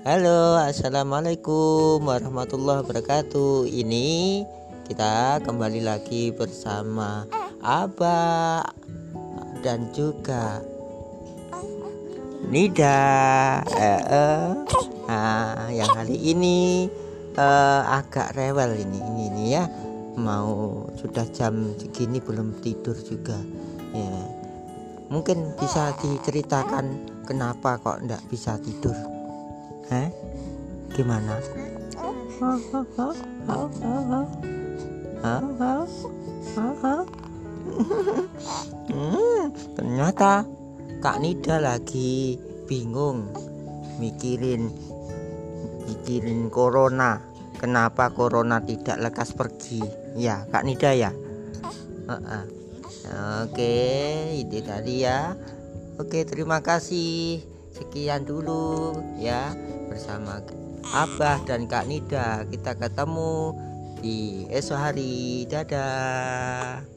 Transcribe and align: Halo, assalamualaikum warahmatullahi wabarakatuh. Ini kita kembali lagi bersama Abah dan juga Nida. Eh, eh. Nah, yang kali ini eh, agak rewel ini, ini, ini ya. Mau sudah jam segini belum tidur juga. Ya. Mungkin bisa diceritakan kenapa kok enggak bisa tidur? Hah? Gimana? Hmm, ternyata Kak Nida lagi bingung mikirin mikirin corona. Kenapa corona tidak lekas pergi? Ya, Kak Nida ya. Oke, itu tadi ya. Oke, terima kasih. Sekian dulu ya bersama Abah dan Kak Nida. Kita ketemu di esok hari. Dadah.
Halo, 0.00 0.56
assalamualaikum 0.56 2.00
warahmatullahi 2.08 2.80
wabarakatuh. 2.80 3.68
Ini 3.68 4.40
kita 4.88 5.44
kembali 5.44 5.84
lagi 5.84 6.32
bersama 6.32 7.28
Abah 7.60 8.64
dan 9.60 9.92
juga 9.92 10.64
Nida. 12.48 13.60
Eh, 13.76 14.00
eh. 14.00 14.48
Nah, 15.04 15.68
yang 15.68 15.92
kali 15.92 16.32
ini 16.32 16.88
eh, 17.36 17.82
agak 17.84 18.32
rewel 18.40 18.80
ini, 18.80 19.04
ini, 19.04 19.22
ini 19.28 19.44
ya. 19.52 19.68
Mau 20.16 20.88
sudah 20.96 21.28
jam 21.28 21.76
segini 21.76 22.24
belum 22.24 22.56
tidur 22.64 22.96
juga. 23.04 23.36
Ya. 23.92 24.16
Mungkin 25.12 25.60
bisa 25.60 25.92
diceritakan 26.00 27.20
kenapa 27.28 27.76
kok 27.76 28.00
enggak 28.00 28.24
bisa 28.32 28.56
tidur? 28.64 29.19
Hah? 29.90 30.06
Gimana? 30.94 31.42
Hmm, 38.90 39.44
ternyata 39.74 40.46
Kak 41.02 41.18
Nida 41.18 41.58
lagi 41.58 42.38
bingung 42.70 43.34
mikirin 43.98 44.70
mikirin 45.90 46.46
corona. 46.54 47.26
Kenapa 47.58 48.14
corona 48.14 48.62
tidak 48.62 49.02
lekas 49.02 49.34
pergi? 49.34 49.82
Ya, 50.14 50.46
Kak 50.54 50.64
Nida 50.64 50.94
ya. 50.94 51.10
Oke, 53.42 53.74
itu 54.38 54.62
tadi 54.62 55.02
ya. 55.02 55.34
Oke, 55.98 56.22
terima 56.22 56.62
kasih. 56.62 57.42
Sekian 57.74 58.26
dulu 58.26 58.92
ya 59.18 59.50
bersama 59.90 60.38
Abah 60.94 61.42
dan 61.44 61.66
Kak 61.66 61.90
Nida. 61.90 62.46
Kita 62.46 62.78
ketemu 62.78 63.58
di 63.98 64.46
esok 64.48 64.78
hari. 64.78 65.44
Dadah. 65.50 66.89